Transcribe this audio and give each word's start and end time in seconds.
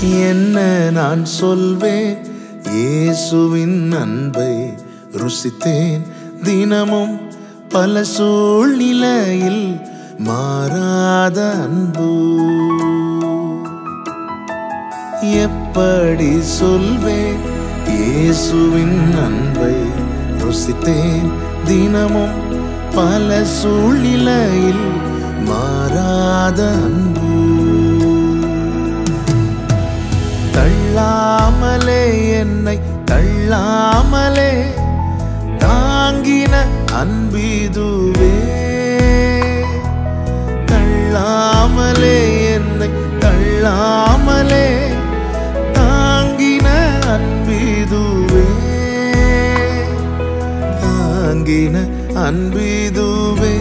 என்ன 0.00 0.90
நான் 0.90 1.24
சொல்வேன்? 1.24 2.18
இயேசுவின் 2.72 3.92
அன்பை 3.92 4.74
ருசித்தேன். 5.12 6.00
தினமும் 6.42 7.20
பல 7.68 8.04
சூழ்நிலையில் 8.04 9.80
மாறாத 10.18 11.50
அன்பு. 11.50 12.34
எப்படி 15.20 16.40
சொல்வேன்? 16.40 17.36
இயேசுவின் 17.88 19.14
அன்பை 19.24 19.74
ருசித்தேன். 20.42 21.30
தினமும் 21.64 22.64
பல 22.94 23.44
சூழ்நிலையில் 23.44 24.84
மாறாத 25.44 26.68
அன்பு. 26.68 27.55
தள்ளாமலே 30.56 32.30
என்னை 32.38 32.80
தள்ளாமலே 33.04 34.52
தாங்கின 35.58 36.54
அன்பிதுவே. 36.92 38.34
தள்ளாமலே 40.66 42.18
என்னை 42.52 42.88
தள்ளாமலே 43.18 44.66
தாங்கின 45.72 46.66
அன்பிதுவே. 47.14 48.46
தாங்கின 50.82 51.76
அன்பிதுவே. 52.14 53.56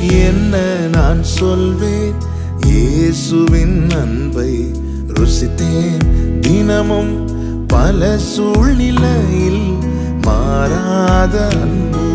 என்ன 0.00 0.56
நான் 0.92 1.22
சொல்வேன்? 1.22 2.34
இயேசுவின் 2.64 3.90
அன்பை 3.90 4.70
ருசித்தேன். 5.08 6.04
தினமும் 6.40 7.14
பல 7.66 8.18
சூழ்நிலையில் 8.18 9.64
மாறாத 10.24 11.48
அன்பு 11.48 12.05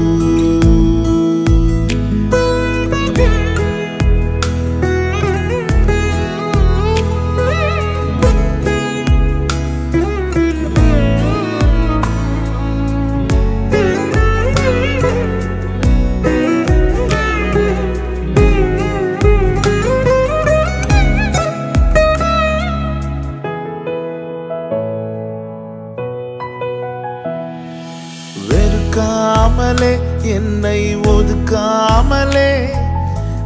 ஒதுக்காமலே 28.91 29.99
என்னை 30.21 30.97
ஒதுக்காமலே 30.97 32.65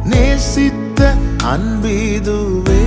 நேசித்த 0.04 1.14
அன்பீதுவே. 1.44 2.82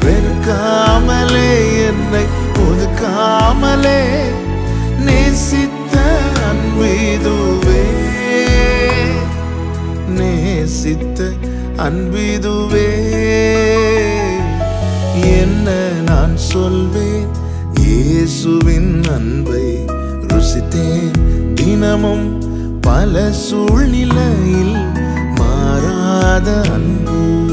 வெறுக்காமலே 0.00 1.50
என்னை 1.86 2.24
ஒதுக்காமலே 2.66 4.00
நேசித்த 4.98 5.96
அன்பீதுவே. 6.50 7.84
நேசித்த 10.08 11.32
அன்பீதுவே. 11.76 12.90
என்ன 15.22 15.90
நான் 16.06 16.36
சொல்வேன்? 16.36 17.28
இயேசுவின் 17.74 19.04
அன்பை 19.14 19.87
யோசித்தேன். 20.48 21.10
தினமும் 21.54 22.42
பல 22.80 23.32
சூழ்நிலையில் 23.32 24.76
மாறாத 25.34 26.60
அன்பு. 26.72 27.47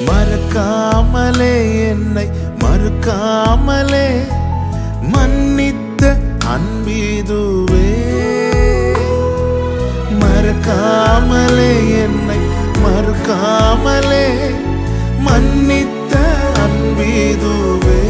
மறக்காமலே 0.00 1.88
என்னை 1.88 2.28
மறுக்காமலே 2.58 4.08
மன்னித்த 5.12 6.16
அன்பீதுவே. 6.44 7.90
மறக்காமலே 10.20 11.72
என்னை 12.02 12.36
மறுக்காமலே 12.84 14.26
மன்னித்த 15.26 16.14
அன்பீதுவே. 16.66 18.02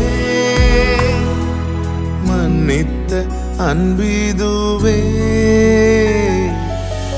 மன்னித்த 2.29 3.27
அன்பீதுவே. 3.59 4.99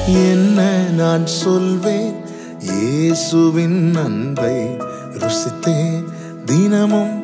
என்ன 0.06 0.84
நான் 0.96 1.26
சொல்வேன்? 1.26 2.07
இயேசுவின் 2.78 3.96
அன்பை 3.96 4.56
ருசித்தேன் 5.22 6.04
தினமும் 6.44 7.14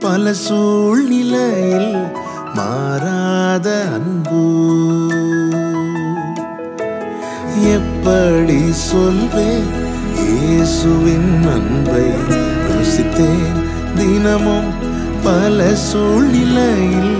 பல 0.00 0.32
சூழ்நிலையில் 0.34 1.92
மாறாத 2.54 3.68
அன்பு. 3.96 4.42
எப்படி 7.76 8.72
சொல்வேன்? 8.72 9.70
இயேசுவின் 10.26 11.46
அன்பை 11.56 12.06
ருசித்தேன் 12.70 13.56
தினமும் 13.96 14.70
பல 15.24 15.74
சூழ்நிலையில் 15.74 17.16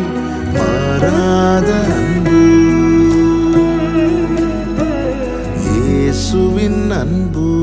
மாறாத 0.57 1.71
அன்பு. 1.97 2.43
இயேசுவின் 5.69 6.91
அன்பு 6.91 7.56